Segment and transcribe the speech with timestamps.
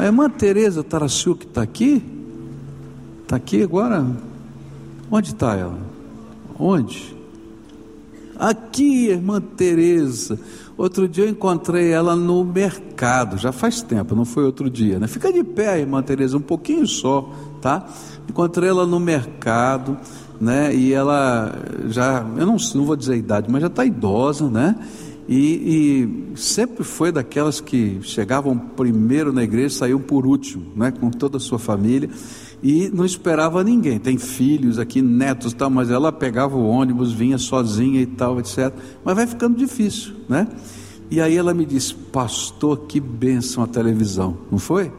[0.00, 2.02] A irmã Tereza Tarasiuk está aqui?
[3.22, 4.02] Está aqui agora?
[5.10, 5.78] Onde está ela?
[6.58, 7.14] Onde?
[8.34, 10.40] Aqui, irmã Tereza.
[10.74, 15.06] Outro dia eu encontrei ela no mercado, já faz tempo, não foi outro dia, né?
[15.06, 17.30] Fica de pé, irmã Tereza, um pouquinho só,
[17.60, 17.86] tá?
[18.26, 19.98] Encontrei ela no mercado,
[20.40, 20.74] né?
[20.74, 21.54] E ela
[21.88, 24.76] já, eu não, não vou dizer a idade, mas já está idosa, né?
[25.32, 30.90] E, e, sempre foi daquelas que chegavam primeiro na igreja, saíam por último, né?
[30.90, 32.10] Com toda a sua família
[32.60, 34.00] e não esperava ninguém.
[34.00, 38.74] Tem filhos aqui, netos, tal, mas ela pegava o ônibus, vinha sozinha e tal, etc.
[39.04, 40.48] Mas vai ficando difícil, né?
[41.08, 44.92] E aí ela me disse, pastor, que bênção a televisão, não foi?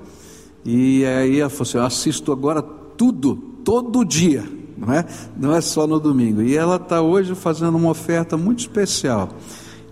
[0.64, 3.36] E aí ela falou assim, eu assisto agora tudo,
[3.66, 4.46] todo dia,
[4.78, 5.06] não é?
[5.38, 6.42] Não é só no domingo.
[6.42, 9.30] E ela está hoje fazendo uma oferta muito especial.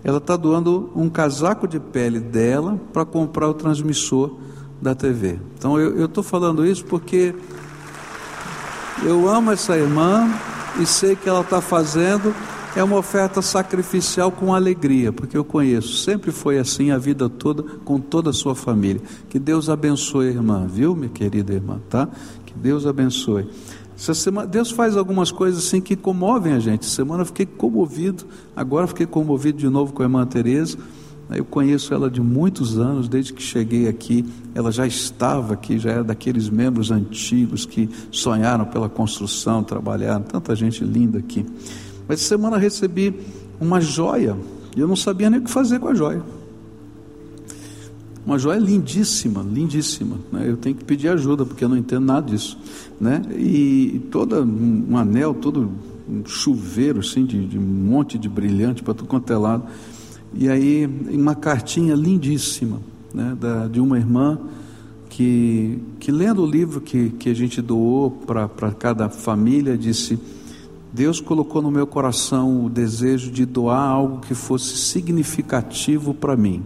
[0.02, 4.36] Ela está doando um casaco de pele dela para comprar o transmissor
[4.80, 5.38] da TV.
[5.58, 7.34] Então eu estou falando isso porque
[9.02, 10.28] eu amo essa irmã
[10.80, 12.34] e sei que ela está fazendo
[12.76, 17.64] é uma oferta sacrificial com alegria, porque eu conheço, sempre foi assim a vida toda,
[17.84, 19.02] com toda a sua família.
[19.28, 22.08] Que Deus abençoe irmã, viu, minha querida irmã, tá?
[22.46, 23.48] Que Deus abençoe.
[24.00, 26.86] Essa semana, Deus faz algumas coisas assim que comovem a gente.
[26.86, 28.24] Essa semana eu fiquei comovido,
[28.56, 30.78] agora fiquei comovido de novo com a irmã Tereza.
[31.28, 35.90] Eu conheço ela de muitos anos, desde que cheguei aqui, ela já estava aqui, já
[35.90, 41.44] era daqueles membros antigos que sonharam pela construção, trabalharam, tanta gente linda aqui.
[42.08, 43.14] Mas essa semana recebi
[43.60, 44.34] uma joia,
[44.74, 46.22] e eu não sabia nem o que fazer com a joia.
[48.24, 50.16] Uma joia lindíssima, lindíssima.
[50.30, 50.44] Né?
[50.46, 52.58] Eu tenho que pedir ajuda, porque eu não entendo nada disso.
[53.00, 53.22] Né?
[53.36, 55.70] E, toda um anel, todo
[56.08, 59.64] um chuveiro assim, de, de um monte de brilhante para tudo quanto é lado.
[60.34, 62.80] E aí, uma cartinha lindíssima
[63.12, 64.38] né, da, de uma irmã
[65.08, 70.18] que, que lendo o livro que, que a gente doou para cada família, disse:
[70.92, 76.62] Deus colocou no meu coração o desejo de doar algo que fosse significativo para mim.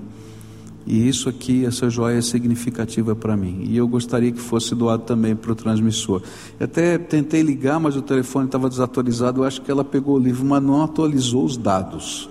[0.87, 3.65] E isso aqui, essa joia é significativa para mim.
[3.69, 6.23] E eu gostaria que fosse doado também para o transmissor.
[6.61, 9.41] Eu até tentei ligar, mas o telefone estava desatualizado.
[9.41, 12.29] Eu acho que ela pegou o livro, mas não atualizou os dados.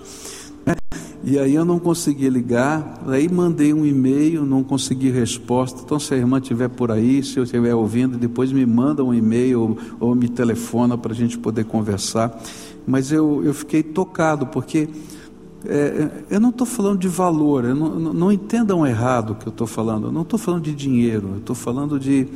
[1.26, 5.80] E aí eu não consegui ligar, aí mandei um e-mail, não consegui resposta.
[5.82, 9.14] Então, se a irmã estiver por aí, se eu estiver ouvindo, depois me manda um
[9.14, 12.38] e-mail ou, ou me telefona para a gente poder conversar.
[12.86, 14.86] Mas eu, eu fiquei tocado, porque
[15.66, 19.50] é, eu não estou falando de valor, não, não, não entendam errado o que eu
[19.50, 22.28] estou falando, eu não estou falando de dinheiro, eu estou falando de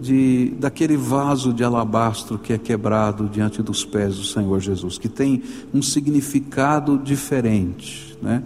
[0.00, 5.08] de, daquele vaso de alabastro que é quebrado diante dos pés do Senhor Jesus, que
[5.08, 5.42] tem
[5.74, 8.16] um significado diferente.
[8.22, 8.42] Né?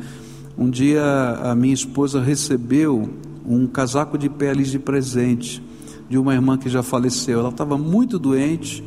[0.58, 1.02] Um dia
[1.42, 3.08] a minha esposa recebeu
[3.46, 5.62] um casaco de peles de presente
[6.08, 7.38] de uma irmã que já faleceu.
[7.38, 8.82] Ela estava muito doente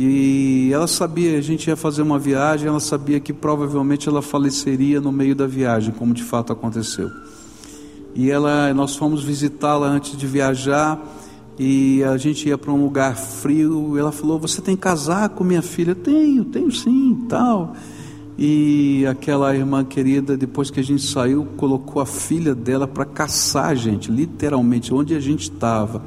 [0.00, 5.00] e ela sabia, a gente ia fazer uma viagem, ela sabia que provavelmente ela faleceria
[5.00, 7.10] no meio da viagem, como de fato aconteceu.
[8.14, 11.04] E ela, nós fomos visitá-la antes de viajar
[11.58, 13.98] e a gente ia para um lugar frio.
[13.98, 15.96] ela falou: Você tem casaco, minha filha?
[15.96, 17.74] Tenho, tenho sim, tal.
[18.38, 23.70] E aquela irmã querida, depois que a gente saiu, colocou a filha dela para caçar
[23.70, 26.04] a gente, literalmente, onde a gente estava,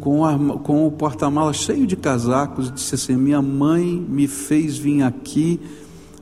[0.00, 5.60] com, com o porta-mala cheio de casacos, disse assim: Minha mãe me fez vir aqui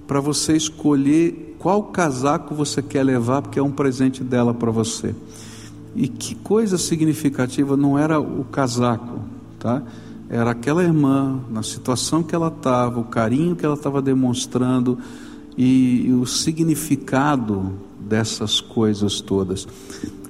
[0.07, 5.15] para você escolher qual casaco você quer levar, porque é um presente dela para você.
[5.95, 9.21] E que coisa significativa não era o casaco,
[9.59, 9.83] tá?
[10.31, 14.99] Era aquela irmã, na situação que ela estava, o carinho que ela estava demonstrando
[15.59, 19.69] e, o significado dessas coisas todas.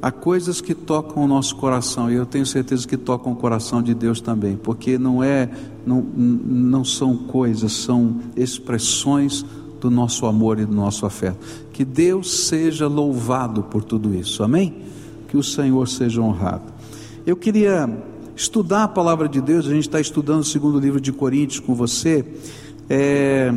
[0.02, 3.82] Há coisas que tocam o nosso coração, e eu tenho certeza que tocam o coração
[3.82, 5.50] de Deus também, porque não é,
[5.86, 9.44] não, não são coisas, são expressões
[9.80, 11.38] do nosso amor e do nosso afeto.
[11.72, 14.42] Que Deus seja louvado por tudo isso.
[14.42, 14.88] Amém?
[15.28, 16.72] que o Senhor seja honrado.
[17.24, 17.88] Eu queria
[18.34, 21.74] estudar a palavra de Deus, a gente está estudando o segundo livro de Coríntios com
[21.74, 22.24] você,
[22.88, 23.52] é,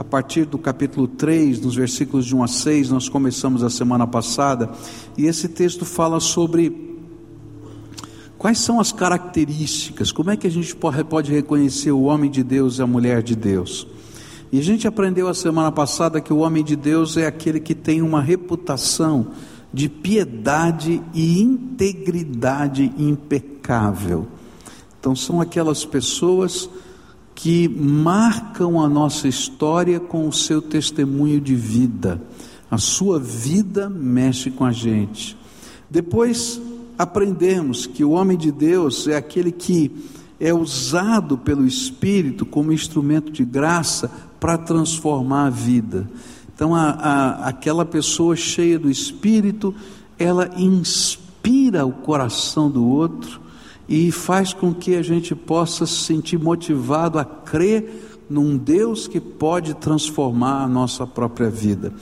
[0.00, 4.06] a partir do capítulo 3, nos versículos de 1 a 6, nós começamos a semana
[4.06, 4.70] passada,
[5.14, 6.96] e esse texto fala sobre
[8.38, 12.78] quais são as características, como é que a gente pode reconhecer o homem de Deus
[12.78, 13.86] e a mulher de Deus.
[14.50, 17.74] E a gente aprendeu a semana passada que o homem de Deus é aquele que
[17.74, 19.32] tem uma reputação
[19.70, 24.26] de piedade e integridade impecável.
[24.98, 26.70] Então, são aquelas pessoas
[27.42, 32.20] que marcam a nossa história com o seu testemunho de vida.
[32.70, 35.38] A sua vida mexe com a gente.
[35.88, 36.60] Depois,
[36.98, 39.90] aprendemos que o homem de Deus é aquele que
[40.38, 46.06] é usado pelo Espírito como instrumento de graça para transformar a vida.
[46.54, 49.74] Então, a, a, aquela pessoa cheia do Espírito,
[50.18, 53.40] ela inspira o coração do outro
[53.90, 59.20] e faz com que a gente possa se sentir motivado a crer num Deus que
[59.20, 61.92] pode transformar a nossa própria vida.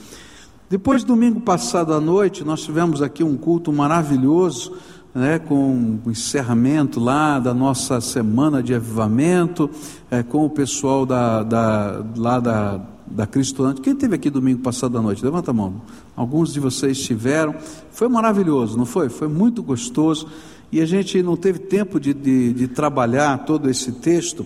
[0.69, 4.73] Depois, domingo passado à noite, nós tivemos aqui um culto maravilhoso,
[5.15, 9.67] né, com o encerramento lá da nossa semana de avivamento,
[10.11, 13.81] é, com o pessoal da, da, lá da da Cristo Antes.
[13.81, 15.23] Quem teve aqui domingo passado à noite?
[15.23, 15.81] Levanta a mão.
[16.15, 17.55] Alguns de vocês estiveram.
[17.91, 19.09] Foi maravilhoso, não foi?
[19.09, 20.27] Foi muito gostoso.
[20.71, 24.45] E a gente não teve tempo de, de, de trabalhar todo esse texto,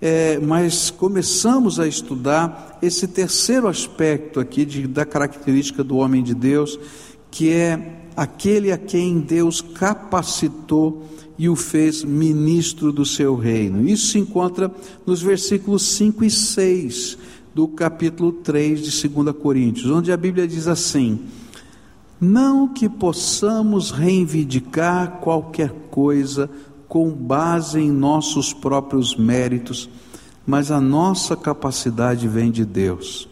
[0.00, 6.34] é, mas começamos a estudar esse terceiro aspecto aqui de, da característica do homem de
[6.34, 6.78] Deus,
[7.30, 11.06] que é aquele a quem Deus capacitou
[11.38, 13.88] e o fez ministro do seu reino.
[13.88, 14.70] Isso se encontra
[15.06, 17.18] nos versículos 5 e 6
[17.54, 21.20] do capítulo 3 de 2 Coríntios, onde a Bíblia diz assim:
[22.24, 26.48] Não que possamos reivindicar qualquer coisa
[26.86, 29.90] com base em nossos próprios méritos,
[30.46, 33.28] mas a nossa capacidade vem de Deus.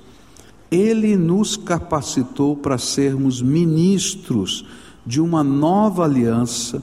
[0.73, 4.67] Ele nos capacitou para sermos ministros
[5.07, 6.83] de uma nova aliança,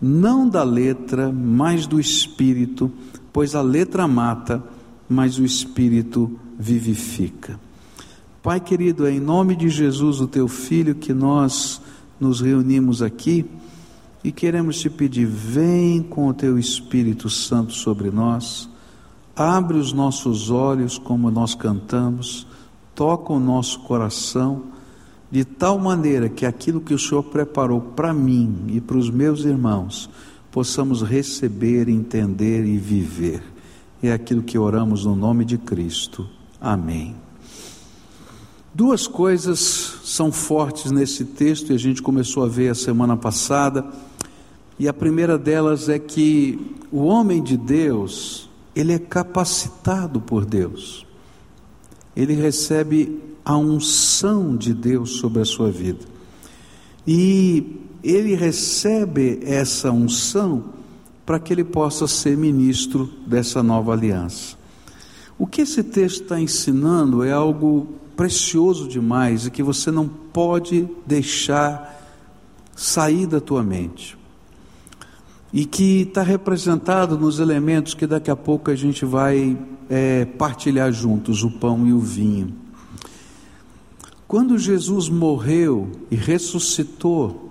[0.00, 2.90] não da letra, mas do espírito,
[3.30, 4.64] pois a letra mata,
[5.06, 7.60] mas o espírito vivifica.
[8.42, 11.80] Pai querido, é em nome de Jesus, o teu filho, que nós
[12.18, 13.48] nos reunimos aqui
[14.24, 18.68] e queremos te pedir: vem com o teu Espírito Santo sobre nós,
[19.36, 22.44] abre os nossos olhos como nós cantamos,
[22.96, 24.64] toca o nosso coração,
[25.30, 29.44] de tal maneira que aquilo que o Senhor preparou para mim e para os meus
[29.44, 30.10] irmãos,
[30.50, 33.40] possamos receber, entender e viver.
[34.02, 36.28] É aquilo que oramos no nome de Cristo.
[36.60, 37.14] Amém.
[38.74, 43.84] Duas coisas são fortes nesse texto e a gente começou a ver a semana passada.
[44.78, 46.58] E a primeira delas é que
[46.90, 51.06] o homem de Deus, ele é capacitado por Deus.
[52.16, 56.06] Ele recebe a unção de Deus sobre a sua vida.
[57.06, 60.64] E ele recebe essa unção
[61.26, 64.56] para que ele possa ser ministro dessa nova aliança.
[65.38, 70.88] O que esse texto está ensinando é algo precioso demais e que você não pode
[71.06, 72.00] deixar
[72.74, 74.16] sair da tua mente.
[75.52, 80.90] E que está representado nos elementos que daqui a pouco a gente vai é, partilhar
[80.92, 82.54] juntos: o pão e o vinho.
[84.26, 87.50] Quando Jesus morreu e ressuscitou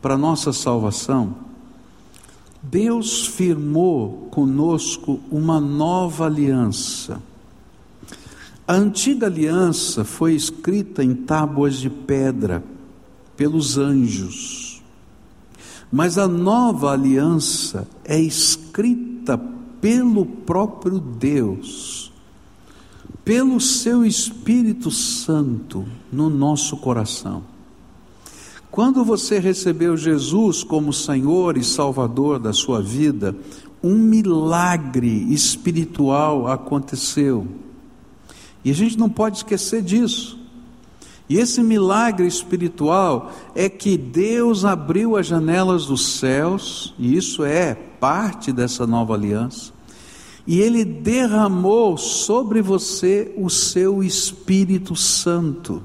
[0.00, 1.36] para nossa salvação,
[2.62, 7.20] Deus firmou conosco uma nova aliança
[8.66, 12.62] a antiga aliança foi escrita em tábuas de pedra
[13.36, 14.82] pelos anjos,
[15.90, 19.36] mas a nova aliança é escrita
[19.80, 22.12] pelo próprio Deus,
[23.24, 27.42] pelo seu Espírito Santo no nosso coração.
[28.70, 33.36] Quando você recebeu Jesus como Senhor e Salvador da sua vida,
[33.82, 37.46] um milagre espiritual aconteceu.
[38.64, 40.38] E a gente não pode esquecer disso.
[41.28, 47.74] E esse milagre espiritual é que Deus abriu as janelas dos céus, e isso é
[47.74, 49.72] parte dessa nova aliança,
[50.46, 55.82] e Ele derramou sobre você o seu Espírito Santo.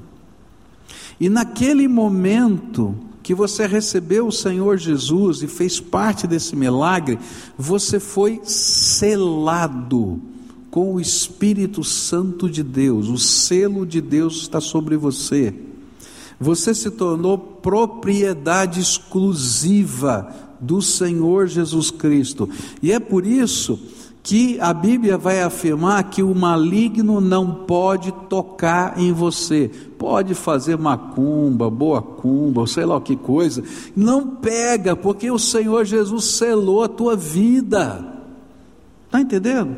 [1.20, 7.18] E naquele momento que você recebeu o Senhor Jesus e fez parte desse milagre,
[7.56, 10.20] você foi selado
[10.70, 15.54] com o Espírito Santo de Deus, o selo de Deus está sobre você.
[16.40, 22.48] Você se tornou propriedade exclusiva do Senhor Jesus Cristo.
[22.82, 23.78] E é por isso
[24.22, 29.70] que a Bíblia vai afirmar que o maligno não pode tocar em você.
[29.96, 33.64] Pode fazer macumba, boa cumba, sei lá que coisa.
[33.96, 38.04] Não pega, porque o Senhor Jesus selou a tua vida.
[39.06, 39.76] Está entendendo?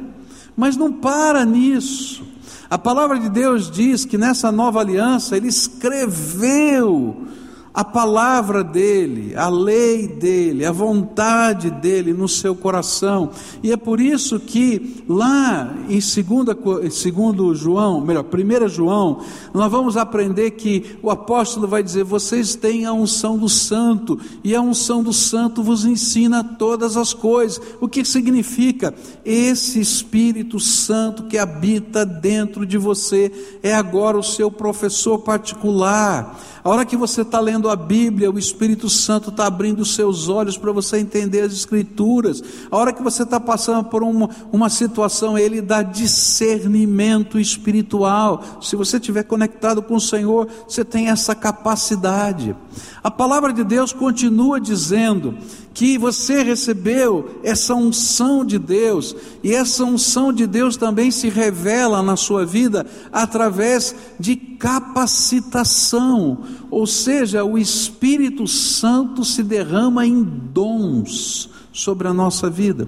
[0.56, 2.22] Mas não para nisso.
[2.68, 7.26] A palavra de Deus diz que nessa nova aliança Ele escreveu
[7.72, 13.30] a palavra dele, a lei dele, a vontade dele no seu coração.
[13.62, 19.20] E é por isso que lá em 2 segundo João, melhor, 1 João,
[19.54, 24.54] nós vamos aprender que o apóstolo vai dizer: "Vocês têm a unção do santo, e
[24.54, 27.60] a unção do santo vos ensina todas as coisas".
[27.80, 28.92] O que significa?
[29.24, 33.30] Esse Espírito Santo que habita dentro de você
[33.62, 38.38] é agora o seu professor particular a hora que você está lendo a Bíblia, o
[38.38, 42.42] Espírito Santo está abrindo os seus olhos para você entender as Escrituras.
[42.70, 48.42] A hora que você está passando por uma, uma situação, Ele dá discernimento espiritual.
[48.60, 52.54] Se você estiver conectado com o Senhor, você tem essa capacidade.
[53.02, 55.38] A palavra de Deus continua dizendo
[55.72, 62.02] que você recebeu essa unção de Deus, e essa unção de Deus também se revela
[62.02, 66.38] na sua vida através de capacitação,
[66.70, 72.86] ou seja, o Espírito Santo se derrama em dons sobre a nossa vida.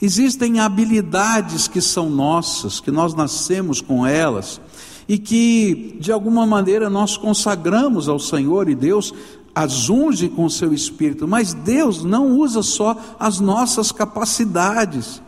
[0.00, 4.60] Existem habilidades que são nossas, que nós nascemos com elas,
[5.08, 9.12] e que de alguma maneira nós consagramos ao Senhor e Deus
[9.52, 15.20] as unge com seu espírito, mas Deus não usa só as nossas capacidades,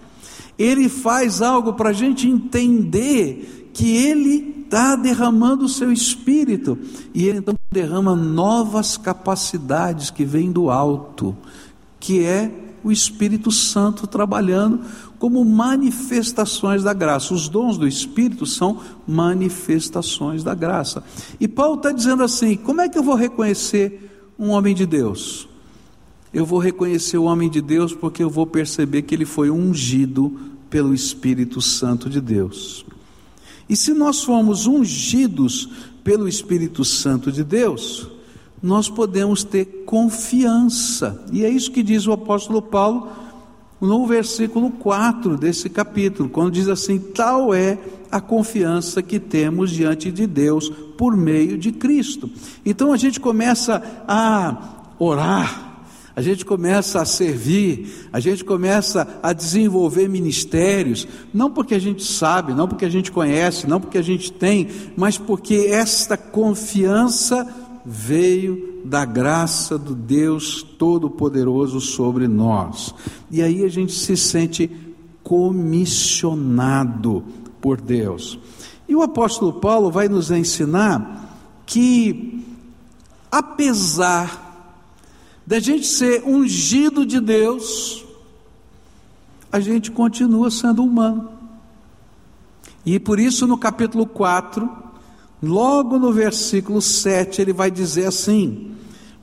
[0.56, 6.78] Ele faz algo para a gente entender que Ele está derramando o seu espírito,
[7.12, 11.36] e Ele então derrama novas capacidades que vêm do alto,
[11.98, 12.50] que é
[12.82, 14.80] o Espírito Santo trabalhando
[15.18, 17.34] como manifestações da graça.
[17.34, 21.04] Os dons do Espírito são manifestações da graça.
[21.38, 24.10] E Paulo está dizendo assim: como é que eu vou reconhecer
[24.40, 25.46] um homem de Deus.
[26.32, 30.34] Eu vou reconhecer o homem de Deus porque eu vou perceber que ele foi ungido
[30.70, 32.86] pelo Espírito Santo de Deus.
[33.70, 35.68] E se nós formos ungidos
[36.02, 38.08] pelo Espírito Santo de Deus,
[38.60, 41.24] nós podemos ter confiança.
[41.32, 43.08] E é isso que diz o apóstolo Paulo
[43.80, 47.78] no versículo 4 desse capítulo, quando diz assim: Tal é
[48.10, 52.28] a confiança que temos diante de Deus por meio de Cristo.
[52.66, 55.69] Então a gente começa a orar,
[56.20, 62.04] a gente começa a servir, a gente começa a desenvolver ministérios, não porque a gente
[62.04, 67.48] sabe, não porque a gente conhece, não porque a gente tem, mas porque esta confiança
[67.86, 72.94] veio da graça do Deus Todo-Poderoso sobre nós.
[73.30, 74.70] E aí a gente se sente
[75.22, 76.44] comissionado
[77.62, 78.38] por Deus.
[78.86, 81.34] E o apóstolo Paulo vai nos ensinar
[81.64, 82.44] que,
[83.32, 84.49] apesar
[85.50, 88.04] da gente ser ungido de Deus,
[89.50, 91.28] a gente continua sendo humano.
[92.86, 94.70] E por isso, no capítulo 4,
[95.42, 98.76] logo no versículo 7, ele vai dizer assim: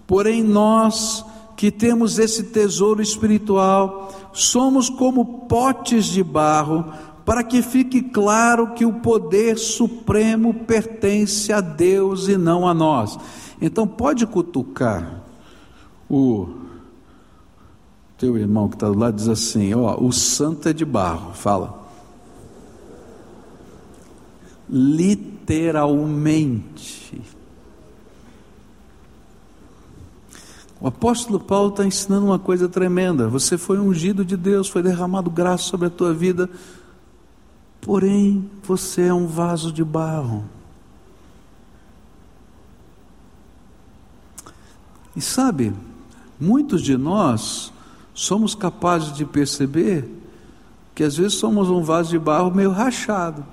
[0.06, 1.24] Porém, nós
[1.56, 6.92] que temos esse tesouro espiritual, somos como potes de barro
[7.24, 13.18] para que fique claro que o poder supremo pertence a Deus e não a nós.
[13.62, 15.26] Então pode cutucar
[16.10, 16.48] o
[18.18, 21.86] teu irmão que está do lado diz assim: ó, o santo é de barro, fala.
[24.70, 27.22] Literalmente.
[30.80, 33.28] O apóstolo Paulo está ensinando uma coisa tremenda.
[33.28, 36.48] Você foi ungido de Deus, foi derramado graça sobre a tua vida
[37.88, 40.44] porém você é um vaso de barro.
[45.16, 45.74] E sabe,
[46.40, 47.72] muitos de nós
[48.14, 50.10] somos capazes de perceber
[50.96, 53.46] que às vezes somos um vaso de barro meio rachado.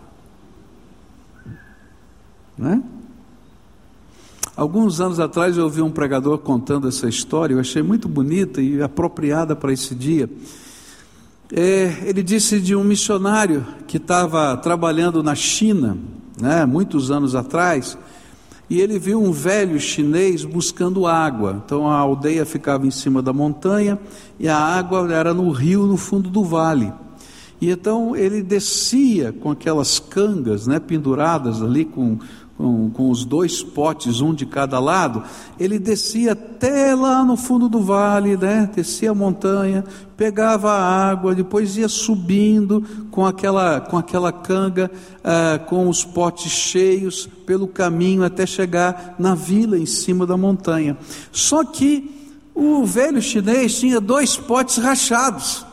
[2.56, 2.82] Né?
[4.56, 8.80] Alguns anos atrás eu ouvi um pregador contando essa história, eu achei muito bonita e
[8.80, 10.30] apropriada para esse dia.
[11.52, 15.98] É, ele disse de um missionário que estava trabalhando na China,
[16.40, 17.98] né, muitos anos atrás,
[18.74, 21.62] e ele viu um velho chinês buscando água.
[21.64, 23.96] Então a aldeia ficava em cima da montanha
[24.36, 26.92] e a água era no rio, no fundo do vale.
[27.60, 32.18] E então ele descia com aquelas cangas né, penduradas ali com
[32.56, 35.22] com, com os dois potes, um de cada lado,
[35.58, 38.70] ele descia até lá no fundo do vale, né?
[38.74, 39.84] descia a montanha,
[40.16, 44.90] pegava a água, depois ia subindo com aquela, com aquela canga,
[45.22, 50.96] ah, com os potes cheios, pelo caminho até chegar na vila em cima da montanha.
[51.32, 52.10] Só que
[52.54, 55.66] o velho chinês tinha dois potes rachados.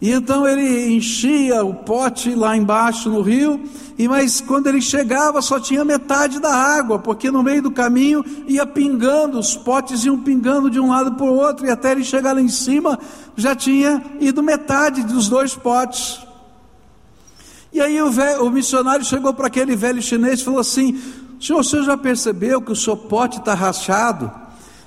[0.00, 3.60] E então ele enchia o pote lá embaixo no rio,
[3.98, 8.24] e mas quando ele chegava só tinha metade da água, porque no meio do caminho
[8.48, 12.02] ia pingando, os potes iam pingando de um lado para o outro, e até ele
[12.02, 12.98] chegar lá em cima
[13.36, 16.18] já tinha ido metade dos dois potes.
[17.70, 20.98] E aí o, velho, o missionário chegou para aquele velho chinês e falou assim:
[21.38, 24.32] Senhor, o senhor já percebeu que o seu pote está rachado?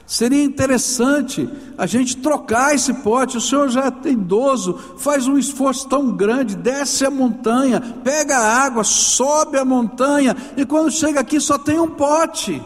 [0.05, 3.37] Seria interessante a gente trocar esse pote.
[3.37, 8.63] O senhor já é idoso, faz um esforço tão grande, desce a montanha, pega a
[8.63, 12.61] água, sobe a montanha, e quando chega aqui só tem um pote.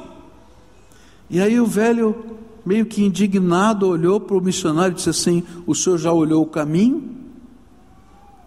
[1.29, 5.75] E aí o velho, meio que indignado, olhou para o missionário e disse assim: O
[5.75, 7.15] senhor já olhou o caminho?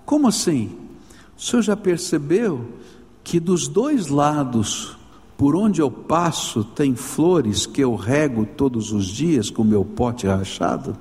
[0.04, 0.76] Como assim?
[1.38, 2.66] O senhor já percebeu
[3.22, 4.96] que dos dois lados
[5.40, 10.26] por onde eu passo tem flores que eu rego todos os dias com meu pote
[10.26, 10.94] rachado?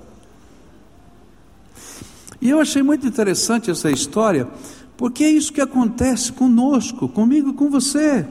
[2.39, 4.47] E eu achei muito interessante essa história,
[4.95, 8.25] porque é isso que acontece conosco, comigo com você.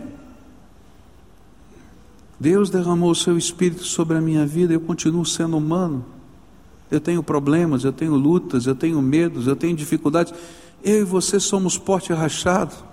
[2.41, 6.07] Deus derramou o seu espírito sobre a minha vida, eu continuo sendo humano.
[6.91, 10.33] Eu tenho problemas, eu tenho lutas, eu tenho medos, eu tenho dificuldades.
[10.83, 12.88] Eu e você somos pote rachado.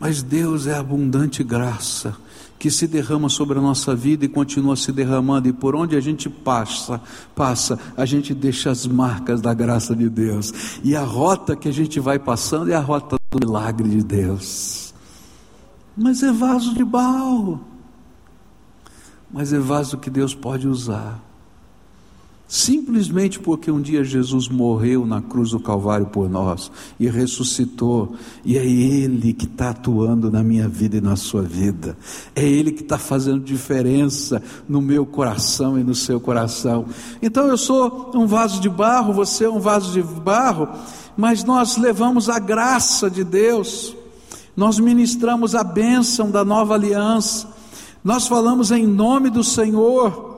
[0.00, 2.16] Mas Deus é abundante graça
[2.58, 6.00] que se derrama sobre a nossa vida e continua se derramando, e por onde a
[6.00, 7.00] gente passa,
[7.34, 10.80] passa, a gente deixa as marcas da graça de Deus.
[10.82, 14.94] E a rota que a gente vai passando é a rota do milagre de Deus.
[15.96, 17.60] Mas é vaso de barro.
[19.30, 21.29] Mas é vaso que Deus pode usar
[22.50, 28.58] simplesmente porque um dia Jesus morreu na cruz do Calvário por nós e ressuscitou, e
[28.58, 31.96] é Ele que está atuando na minha vida e na sua vida,
[32.34, 36.86] é Ele que está fazendo diferença no meu coração e no seu coração.
[37.22, 40.68] Então eu sou um vaso de barro, você é um vaso de barro,
[41.16, 43.94] mas nós levamos a graça de Deus,
[44.56, 47.48] nós ministramos a bênção da nova aliança,
[48.02, 50.29] nós falamos em nome do Senhor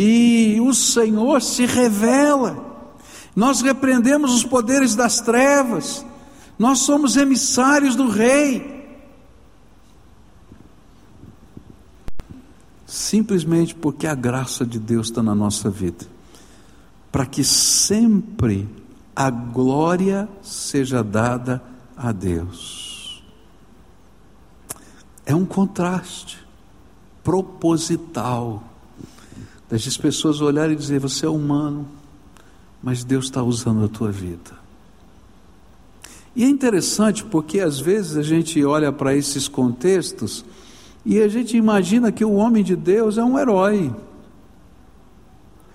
[0.00, 2.86] e o Senhor se revela.
[3.34, 6.06] Nós repreendemos os poderes das trevas,
[6.56, 8.78] nós somos emissários do Rei.
[12.86, 16.06] Simplesmente porque a graça de Deus está na nossa vida,
[17.10, 18.68] para que sempre
[19.16, 21.60] a glória seja dada
[21.96, 23.20] a Deus.
[25.26, 26.38] É um contraste
[27.24, 28.67] proposital
[29.70, 31.86] Deixe as pessoas olharem e dizer: você é humano,
[32.82, 34.58] mas Deus está usando a tua vida.
[36.34, 40.44] E é interessante porque às vezes a gente olha para esses contextos
[41.04, 43.94] e a gente imagina que o homem de Deus é um herói.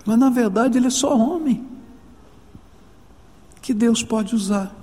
[0.06, 1.66] Mas na verdade ele é só homem
[3.60, 4.74] que Deus pode usar.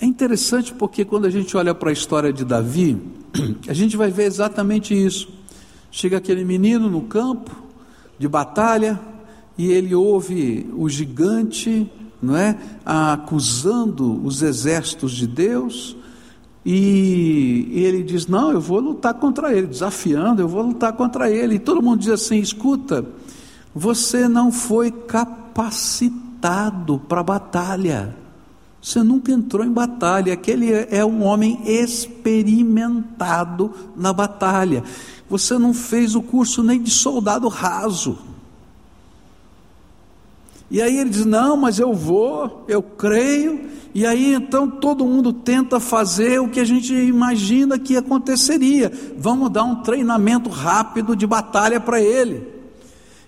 [0.00, 3.00] É interessante porque quando a gente olha para a história de Davi,
[3.68, 5.39] a gente vai ver exatamente isso.
[5.90, 7.50] Chega aquele menino no campo
[8.18, 9.00] de batalha
[9.58, 11.90] e ele ouve o gigante,
[12.22, 15.96] não é, acusando os exércitos de Deus.
[16.64, 21.56] E ele diz: Não, eu vou lutar contra ele, desafiando, eu vou lutar contra ele.
[21.56, 23.04] E todo mundo diz assim: Escuta,
[23.74, 26.20] você não foi capacitado
[27.08, 28.14] para batalha.
[28.82, 30.32] Você nunca entrou em batalha.
[30.32, 34.82] Aquele é um homem experimentado na batalha.
[35.28, 38.18] Você não fez o curso nem de soldado raso.
[40.70, 43.68] E aí ele diz: Não, mas eu vou, eu creio.
[43.92, 48.90] E aí então todo mundo tenta fazer o que a gente imagina que aconteceria.
[49.18, 52.59] Vamos dar um treinamento rápido de batalha para ele.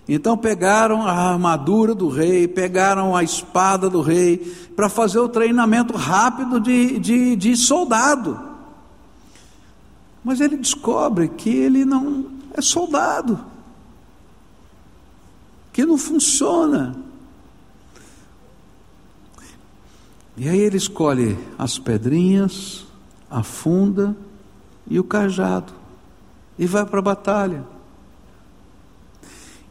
[0.07, 4.37] Então pegaram a armadura do rei, pegaram a espada do rei,
[4.75, 8.39] para fazer o treinamento rápido de, de, de soldado.
[10.23, 13.39] Mas ele descobre que ele não é soldado,
[15.71, 16.95] que não funciona.
[20.35, 22.85] E aí ele escolhe as pedrinhas,
[23.29, 24.15] a funda
[24.89, 25.83] e o cajado
[26.57, 27.63] e vai para a batalha.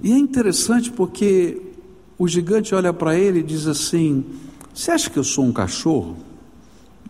[0.03, 1.63] E é interessante porque
[2.19, 4.25] o gigante olha para ele e diz assim:
[4.75, 6.17] Você acha que eu sou um cachorro?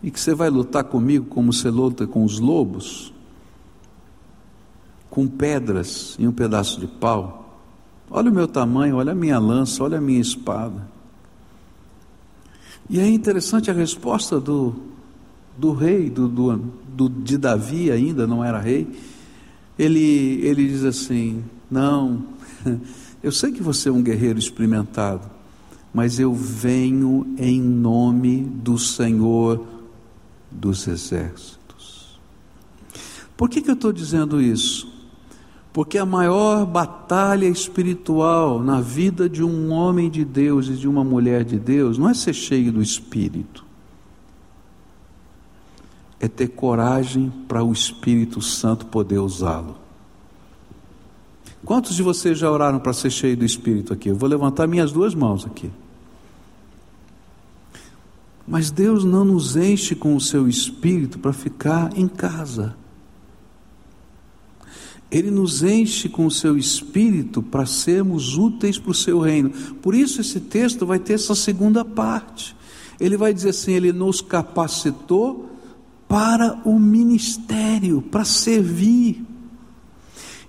[0.01, 3.13] E que você vai lutar comigo como você luta com os lobos?
[5.13, 7.59] com pedras e um pedaço de pau.
[8.09, 10.89] Olha o meu tamanho, olha a minha lança, olha a minha espada.
[12.89, 14.73] E é interessante a resposta do,
[15.55, 18.87] do rei, do, do, do, de Davi ainda, não era rei.
[19.77, 22.23] Ele, ele diz assim: Não,
[23.21, 25.29] eu sei que você é um guerreiro experimentado,
[25.93, 29.65] mas eu venho em nome do Senhor
[30.51, 32.19] dos Exércitos.
[33.35, 34.91] Por que, que eu estou dizendo isso?
[35.71, 41.03] Porque a maior batalha espiritual na vida de um homem de Deus e de uma
[41.03, 43.65] mulher de Deus não é ser cheio do Espírito,
[46.19, 49.82] é ter coragem para o Espírito Santo poder usá-lo.
[51.65, 54.09] Quantos de vocês já oraram para ser cheio do Espírito aqui?
[54.09, 55.71] Eu vou levantar minhas duas mãos aqui.
[58.45, 62.75] Mas Deus não nos enche com o seu Espírito para ficar em casa.
[65.13, 69.51] Ele nos enche com o seu espírito para sermos úteis para o seu reino.
[69.79, 72.55] Por isso, esse texto vai ter essa segunda parte.
[72.99, 75.51] Ele vai dizer assim: Ele nos capacitou
[76.07, 79.23] para o ministério, para servir.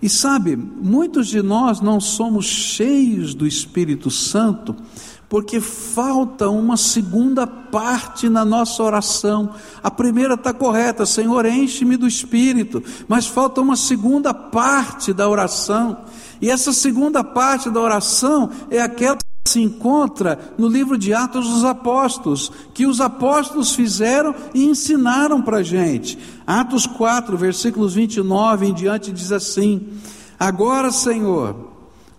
[0.05, 4.77] E sabe, muitos de nós não somos cheios do Espírito Santo
[5.31, 9.55] porque falta uma segunda parte na nossa oração.
[9.83, 16.05] A primeira está correta, Senhor, enche-me do Espírito, mas falta uma segunda parte da oração.
[16.38, 21.48] E essa segunda parte da oração é aquela que se encontra no livro de Atos
[21.48, 26.18] dos Apóstolos, que os apóstolos fizeram e ensinaram para a gente.
[26.46, 29.88] Atos 4, versículos 29 em diante, diz assim:
[30.38, 31.70] Agora, Senhor,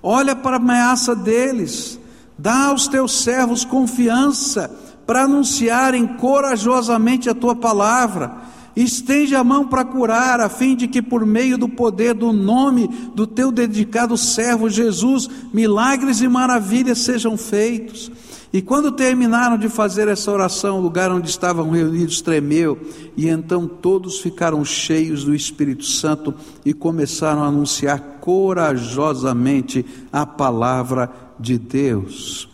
[0.02, 2.00] olha para a ameaça deles
[2.38, 4.70] Dá aos teus servos confiança
[5.06, 8.34] para anunciarem corajosamente a tua palavra.
[8.76, 12.90] Estende a mão para curar, a fim de que, por meio do poder do nome
[13.16, 18.12] do teu dedicado servo Jesus, milagres e maravilhas sejam feitos.
[18.52, 22.80] E quando terminaram de fazer essa oração, o lugar onde estavam reunidos tremeu,
[23.18, 26.34] e então todos ficaram cheios do Espírito Santo
[26.64, 32.48] e começaram a anunciar corajosamente a palavra de Deus.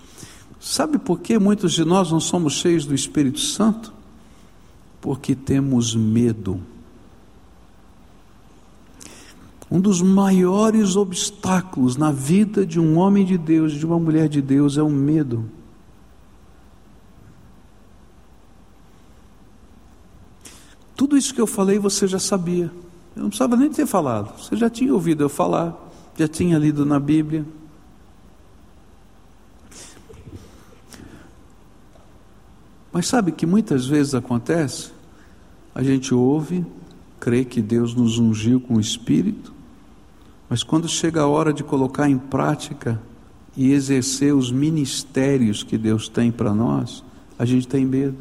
[0.59, 3.93] Sabe por que muitos de nós não somos cheios do Espírito Santo?
[5.01, 6.61] Porque temos medo.
[9.69, 14.41] Um dos maiores obstáculos na vida de um homem de Deus, de uma mulher de
[14.41, 15.45] Deus, é o medo.
[20.95, 22.71] Tudo isso que eu falei você já sabia.
[23.15, 24.37] Eu não precisava nem ter falado.
[24.37, 25.75] Você já tinha ouvido eu falar,
[26.15, 27.43] já tinha lido na Bíblia.
[32.91, 34.91] Mas sabe que muitas vezes acontece?
[35.73, 36.65] A gente ouve,
[37.19, 39.53] crê que Deus nos ungiu com o Espírito,
[40.49, 43.01] mas quando chega a hora de colocar em prática
[43.55, 47.03] e exercer os ministérios que Deus tem para nós,
[47.39, 48.17] a gente tem medo.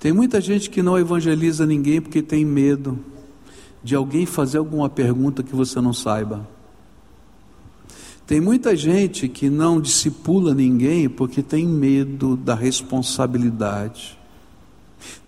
[0.00, 2.98] Tem muita gente que não evangeliza ninguém porque tem medo
[3.82, 6.46] de alguém fazer alguma pergunta que você não saiba.
[8.26, 14.18] Tem muita gente que não discipula ninguém porque tem medo da responsabilidade.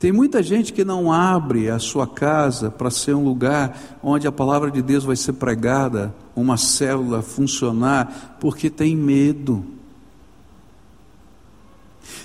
[0.01, 4.33] Tem muita gente que não abre a sua casa para ser um lugar onde a
[4.33, 9.65] palavra de Deus vai ser pregada, uma célula funcionar, porque tem medo.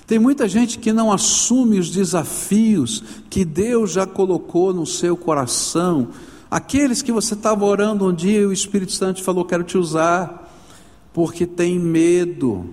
[0.08, 6.08] Tem muita gente que não assume os desafios que Deus já colocou no seu coração.
[6.50, 10.43] Aqueles que você estava orando um dia e o Espírito Santo falou: Quero te usar
[11.14, 12.68] porque tem medo.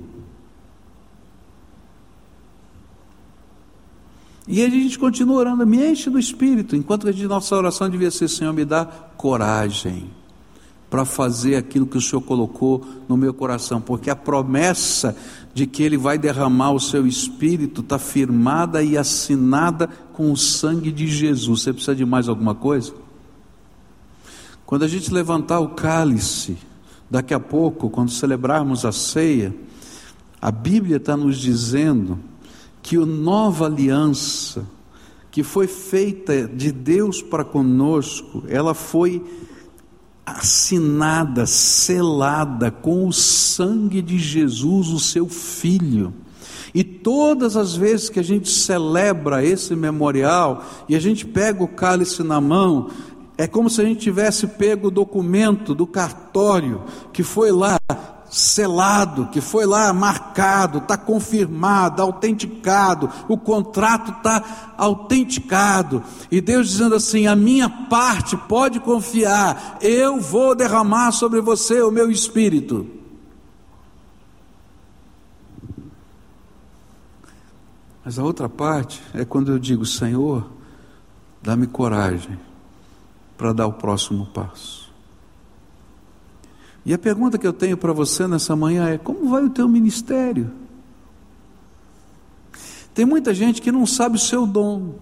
[4.48, 8.28] E a gente continua orando, me enche do Espírito, enquanto a nossa oração devia ser:
[8.28, 10.10] Senhor, me dá coragem
[10.88, 15.16] para fazer aquilo que o Senhor colocou no meu coração, porque a promessa
[15.54, 20.90] de que Ele vai derramar o seu Espírito está firmada e assinada com o sangue
[20.90, 21.62] de Jesus.
[21.62, 22.92] Você precisa de mais alguma coisa?
[24.66, 26.56] Quando a gente levantar o cálice,
[27.10, 29.52] Daqui a pouco, quando celebrarmos a ceia,
[30.40, 32.20] a Bíblia está nos dizendo
[32.80, 34.64] que a nova aliança,
[35.30, 39.24] que foi feita de Deus para conosco, ela foi
[40.24, 46.14] assinada, selada com o sangue de Jesus, o seu Filho.
[46.72, 51.68] E todas as vezes que a gente celebra esse memorial e a gente pega o
[51.68, 52.90] cálice na mão,
[53.40, 57.78] é como se a gente tivesse pego o documento do cartório que foi lá
[58.30, 66.94] selado, que foi lá marcado, está confirmado, autenticado, o contrato está autenticado, e Deus dizendo
[66.94, 72.86] assim: a minha parte pode confiar, eu vou derramar sobre você o meu espírito.
[78.04, 80.46] Mas a outra parte é quando eu digo: Senhor,
[81.42, 82.49] dá-me coragem
[83.40, 84.92] para dar o próximo passo.
[86.84, 89.66] E a pergunta que eu tenho para você nessa manhã é: como vai o teu
[89.66, 90.52] ministério?
[92.92, 94.96] Tem muita gente que não sabe o seu dom,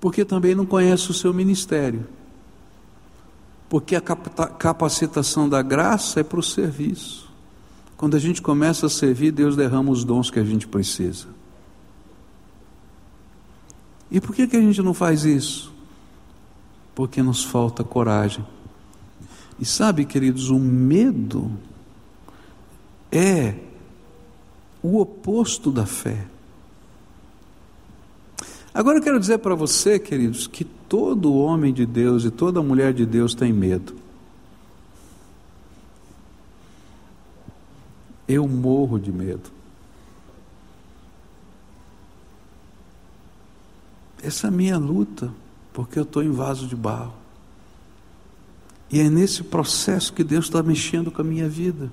[0.00, 2.06] porque também não conhece o seu ministério.
[3.68, 7.30] Porque a capacitação da graça é para o serviço.
[7.94, 11.26] Quando a gente começa a servir, Deus derrama os dons que a gente precisa.
[14.10, 15.73] E por que, que a gente não faz isso?
[16.94, 18.44] Porque nos falta coragem.
[19.58, 21.50] E sabe, queridos, o medo
[23.10, 23.54] é
[24.82, 26.26] o oposto da fé.
[28.74, 32.92] Agora eu quero dizer para você, queridos, que todo homem de Deus e toda mulher
[32.92, 33.94] de Deus tem medo.
[38.26, 39.50] Eu morro de medo.
[44.20, 45.32] Essa é a minha luta,
[45.74, 47.12] porque eu estou em vaso de barro.
[48.90, 51.90] E é nesse processo que Deus está mexendo com a minha vida.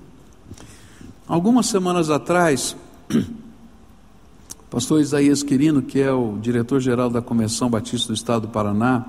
[1.26, 2.76] Algumas semanas atrás,
[4.70, 9.04] pastor Isaías Quirino, que é o diretor-geral da Convenção Batista do Estado do Paraná,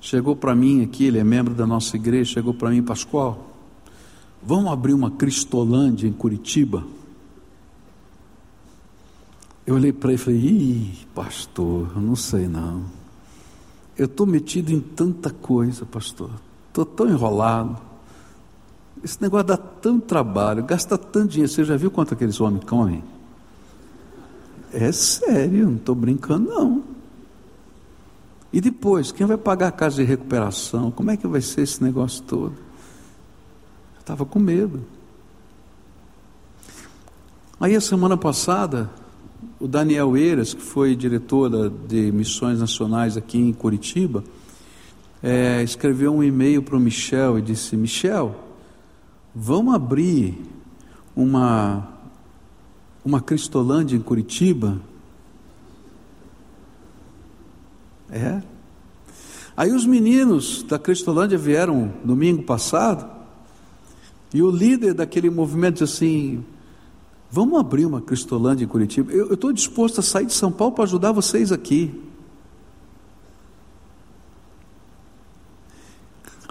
[0.00, 3.54] chegou para mim aqui, ele é membro da nossa igreja, chegou para mim, Pascoal,
[4.42, 6.84] vamos abrir uma Cristolândia em Curitiba?
[9.64, 12.99] Eu olhei para ele e falei, ih, pastor, não sei não.
[14.00, 16.30] Eu estou metido em tanta coisa, pastor.
[16.68, 17.76] Estou tão enrolado.
[19.04, 21.52] Esse negócio dá tanto trabalho, gasta tanto dinheiro.
[21.52, 23.04] Você já viu quanto aqueles homens comem?
[24.72, 26.82] É sério, não estou brincando, não.
[28.50, 30.90] E depois, quem vai pagar a casa de recuperação?
[30.90, 32.54] Como é que vai ser esse negócio todo?
[33.96, 34.82] Eu estava com medo.
[37.60, 38.88] Aí, a semana passada,
[39.60, 44.24] o Daniel Eiras, que foi diretor de missões nacionais aqui em Curitiba,
[45.22, 48.34] é, escreveu um e-mail para o Michel e disse: Michel,
[49.34, 50.40] vamos abrir
[51.14, 51.86] uma,
[53.04, 54.80] uma Cristolândia em Curitiba?
[58.10, 58.42] É.
[59.54, 63.06] Aí os meninos da Cristolândia vieram domingo passado,
[64.32, 66.44] e o líder daquele movimento disse assim:
[67.30, 69.12] Vamos abrir uma Cristolândia em Curitiba.
[69.12, 72.02] Eu estou disposto a sair de São Paulo para ajudar vocês aqui.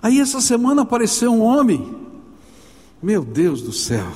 [0.01, 1.93] Aí essa semana apareceu um homem,
[3.03, 4.07] meu Deus do céu,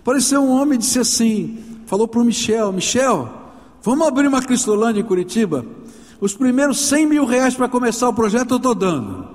[0.00, 3.30] apareceu um homem e disse assim, falou para o Michel, Michel,
[3.82, 5.66] vamos abrir uma Cristolândia em Curitiba?
[6.18, 9.28] Os primeiros 100 mil reais para começar o projeto eu estou dando.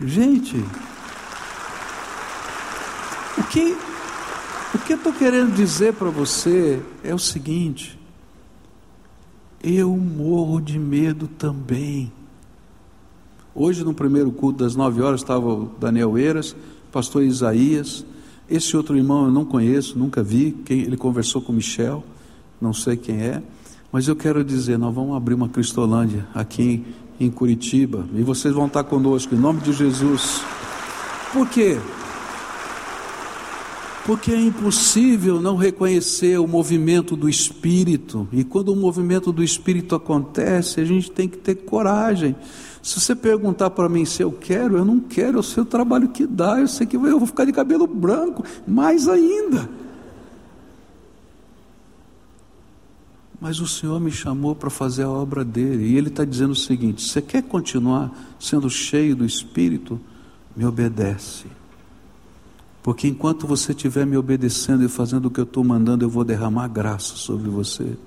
[0.00, 0.56] Gente,
[3.36, 3.76] o que,
[4.74, 7.98] o que eu estou querendo dizer para você é o seguinte:
[9.62, 12.12] eu morro de medo também.
[13.54, 16.54] Hoje, no primeiro culto das nove horas, estava o Daniel Eiras,
[16.92, 18.04] pastor Isaías.
[18.48, 20.52] Esse outro irmão eu não conheço, nunca vi.
[20.64, 22.04] Quem, ele conversou com Michel,
[22.60, 23.42] não sei quem é.
[23.90, 26.84] Mas eu quero dizer, nós vamos abrir uma Cristolândia aqui
[27.18, 28.06] em, em Curitiba.
[28.14, 30.42] E vocês vão estar conosco, em nome de Jesus.
[31.32, 31.78] Por quê?
[34.08, 38.26] Porque é impossível não reconhecer o movimento do Espírito.
[38.32, 42.34] E quando o movimento do Espírito acontece, a gente tem que ter coragem.
[42.82, 46.08] Se você perguntar para mim se eu quero, eu não quero, eu sei o trabalho
[46.08, 49.68] que dá, eu sei que eu vou ficar de cabelo branco, mais ainda.
[53.38, 56.56] Mas o Senhor me chamou para fazer a obra dele, e Ele está dizendo o
[56.56, 60.00] seguinte: você quer continuar sendo cheio do Espírito?
[60.56, 61.57] Me obedece.
[62.88, 66.24] Porque enquanto você estiver me obedecendo e fazendo o que eu estou mandando, eu vou
[66.24, 67.98] derramar graça sobre você.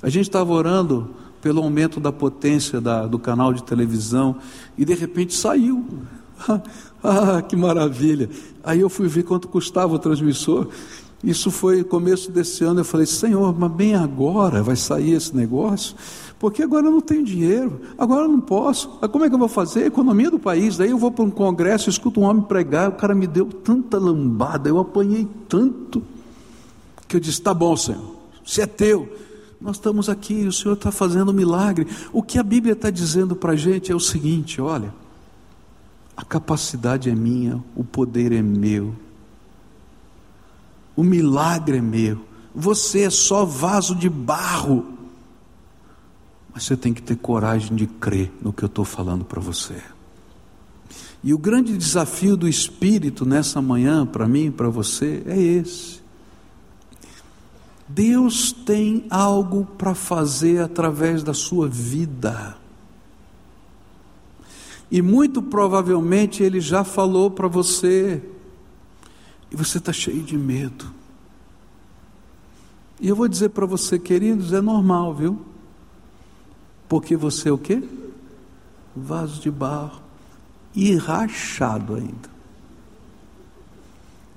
[0.00, 4.36] A gente estava orando pelo aumento da potência da, do canal de televisão,
[4.78, 5.84] e de repente saiu.
[7.02, 8.30] ah, que maravilha!
[8.62, 10.68] Aí eu fui ver quanto custava o transmissor.
[11.24, 12.80] Isso foi começo desse ano.
[12.80, 15.96] Eu falei, Senhor, mas bem agora vai sair esse negócio?
[16.42, 18.88] Porque agora eu não tenho dinheiro, agora eu não posso.
[19.12, 19.84] Como é que eu vou fazer?
[19.84, 20.76] A economia do país.
[20.76, 23.96] Daí eu vou para um congresso, escuto um homem pregar, o cara me deu tanta
[23.96, 26.02] lambada, eu apanhei tanto,
[27.06, 29.08] que eu disse: tá bom, Senhor, se é teu,
[29.60, 31.86] nós estamos aqui, o Senhor está fazendo um milagre.
[32.12, 34.92] O que a Bíblia está dizendo para a gente é o seguinte: olha,
[36.16, 38.92] a capacidade é minha, o poder é meu,
[40.96, 42.18] o milagre é meu.
[42.52, 45.01] Você é só vaso de barro,
[46.52, 49.82] mas você tem que ter coragem de crer no que eu estou falando para você.
[51.24, 56.02] E o grande desafio do Espírito nessa manhã, para mim e para você, é esse
[57.94, 62.56] Deus tem algo para fazer através da sua vida.
[64.90, 68.22] E muito provavelmente ele já falou para você,
[69.50, 70.86] e você está cheio de medo.
[72.98, 75.40] E eu vou dizer para você, queridos, é normal, viu?
[76.92, 77.82] Porque você é o quê?
[78.94, 80.02] Vaso de barro
[80.74, 82.28] e rachado ainda.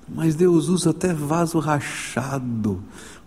[0.08, 2.82] Mas Deus usa até vaso rachado,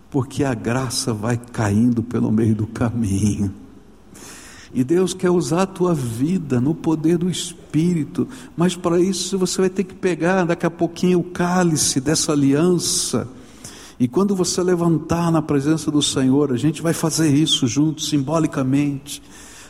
[0.09, 3.53] porque a graça vai caindo pelo meio do caminho.
[4.73, 9.61] E Deus quer usar a tua vida no poder do Espírito, mas para isso você
[9.61, 13.27] vai ter que pegar daqui a pouquinho o cálice dessa aliança.
[13.99, 19.21] E quando você levantar na presença do Senhor, a gente vai fazer isso junto, simbolicamente.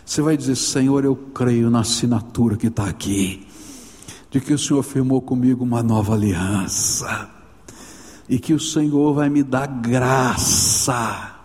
[0.06, 3.48] Você vai dizer: Senhor, eu creio na assinatura que está aqui,
[4.30, 7.28] de que o Senhor firmou comigo uma nova aliança,
[8.30, 11.36] e que o Senhor vai me dar graça.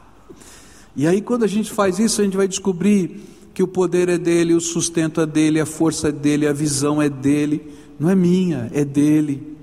[0.94, 3.22] E aí, quando a gente faz isso, a gente vai descobrir
[3.54, 7.00] que o poder é dele, o sustento é dele, a força é dele, a visão
[7.00, 9.56] é dele, não é minha, é dele.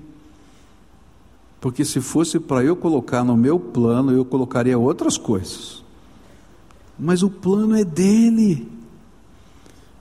[1.62, 5.80] Porque se fosse para eu colocar no meu plano, eu colocaria outras coisas.
[6.98, 8.66] Mas o plano é dele.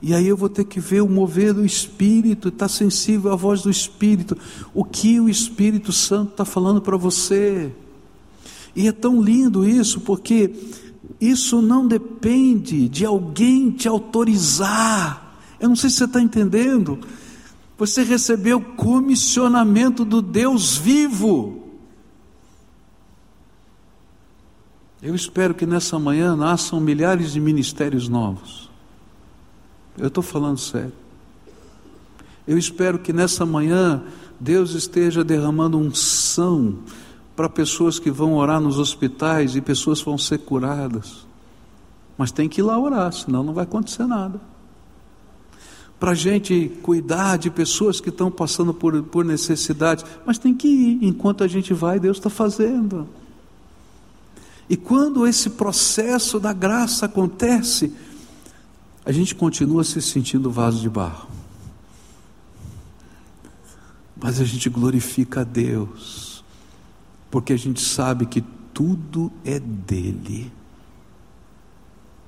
[0.01, 3.35] E aí eu vou ter que ver o mover do Espírito, estar tá sensível à
[3.35, 4.35] voz do Espírito.
[4.73, 7.71] O que o Espírito Santo está falando para você.
[8.75, 10.55] E é tão lindo isso, porque
[11.21, 15.37] isso não depende de alguém te autorizar.
[15.59, 16.97] Eu não sei se você está entendendo.
[17.81, 21.63] Você recebeu comissionamento do Deus vivo.
[25.01, 28.69] Eu espero que nessa manhã nasçam milhares de ministérios novos.
[29.97, 30.93] Eu estou falando sério.
[32.47, 34.03] Eu espero que nessa manhã
[34.39, 36.77] Deus esteja derramando unção
[37.35, 41.25] para pessoas que vão orar nos hospitais e pessoas vão ser curadas.
[42.15, 44.50] Mas tem que ir lá orar, senão não vai acontecer nada.
[46.01, 50.67] Para a gente cuidar de pessoas que estão passando por, por necessidade, mas tem que
[50.67, 53.07] ir, enquanto a gente vai, Deus está fazendo.
[54.67, 57.93] E quando esse processo da graça acontece,
[59.05, 61.29] a gente continua se sentindo vaso de barro.
[64.19, 66.43] Mas a gente glorifica a Deus
[67.29, 70.51] porque a gente sabe que tudo é dele,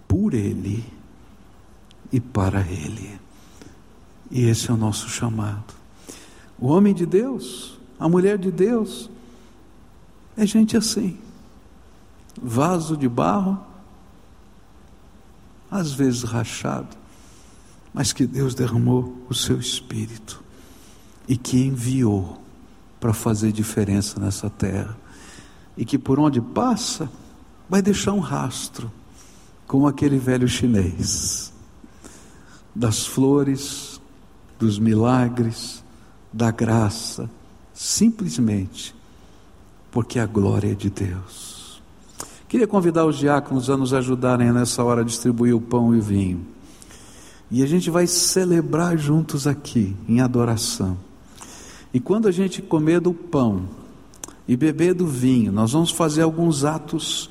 [0.07, 0.85] por ele
[2.11, 3.22] e para ele.
[4.31, 5.73] E esse é o nosso chamado.
[6.57, 9.09] O homem de Deus, a mulher de Deus,
[10.35, 11.17] é gente assim,
[12.41, 13.59] vaso de barro,
[15.69, 16.95] às vezes rachado,
[17.93, 20.43] mas que Deus derramou o seu espírito
[21.27, 22.41] e que enviou
[22.99, 24.97] para fazer diferença nessa terra.
[25.75, 27.09] E que por onde passa,
[27.69, 28.91] vai deixar um rastro,
[29.67, 31.51] como aquele velho chinês,
[32.75, 33.92] das flores,
[34.59, 35.83] dos milagres,
[36.31, 37.29] da graça,
[37.73, 38.95] simplesmente
[39.91, 41.81] porque a glória é de Deus.
[42.49, 46.01] Queria convidar os diáconos a nos ajudarem nessa hora a distribuir o pão e o
[46.01, 46.45] vinho.
[47.49, 50.97] E a gente vai celebrar juntos aqui, em adoração.
[51.93, 53.69] E quando a gente comer do pão
[54.47, 57.29] e beber do vinho, nós vamos fazer alguns atos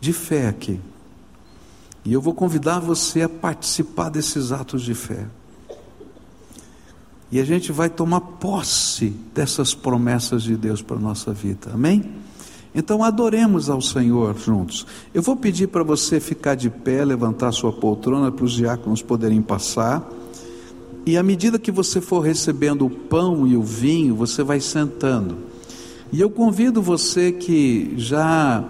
[0.00, 0.80] de fé aqui.
[2.04, 5.26] E eu vou convidar você a participar desses atos de fé.
[7.32, 11.70] E a gente vai tomar posse dessas promessas de Deus para a nossa vida.
[11.72, 12.04] Amém?
[12.74, 14.86] Então adoremos ao Senhor juntos.
[15.12, 19.42] Eu vou pedir para você ficar de pé, levantar sua poltrona para os diáconos poderem
[19.42, 20.08] passar.
[21.06, 25.38] E à medida que você for recebendo o pão e o vinho, você vai sentando.
[26.12, 28.64] E eu convido você que já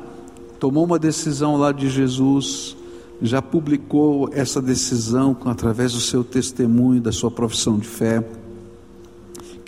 [0.59, 2.77] tomou uma decisão lá de Jesus,
[3.23, 8.25] já publicou essa decisão através do seu testemunho, da sua profissão de fé,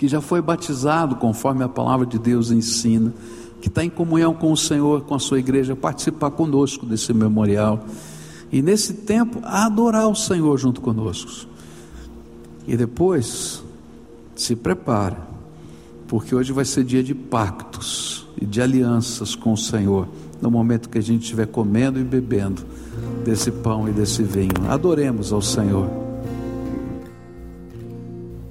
[0.03, 3.13] que já foi batizado conforme a palavra de Deus ensina,
[3.61, 7.85] que está em comunhão com o Senhor, com a sua igreja, participar conosco desse memorial.
[8.51, 11.47] E nesse tempo, adorar o Senhor junto conosco.
[12.67, 13.63] E depois,
[14.35, 15.25] se prepara,
[16.05, 20.09] porque hoje vai ser dia de pactos e de alianças com o Senhor,
[20.41, 22.61] no momento que a gente estiver comendo e bebendo
[23.23, 24.51] desse pão e desse vinho.
[24.67, 26.12] Adoremos ao Senhor.